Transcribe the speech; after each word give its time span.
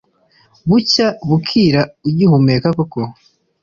bucya 0.69 1.07
bukira 1.27 1.81
ugihumeka 2.07 2.67
koko 2.77 3.01